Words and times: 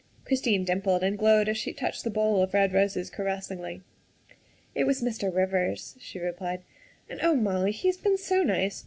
Christine 0.25 0.63
dimpled 0.65 1.03
and 1.03 1.15
glowed 1.15 1.47
as 1.47 1.59
she 1.59 1.73
touched 1.73 2.03
the 2.03 2.09
bowl 2.09 2.41
of 2.41 2.55
red 2.55 2.73
roses 2.73 3.11
caressingly." 3.11 3.83
It 4.73 4.85
was 4.85 5.03
Mr. 5.03 5.31
Rivers," 5.31 5.95
she 5.99 6.17
replied," 6.17 6.63
and 7.07 7.19
oh, 7.21 7.35
Molly, 7.35 7.71
he 7.71 7.87
has 7.89 7.97
been 7.97 8.17
so 8.17 8.41
nice. 8.41 8.79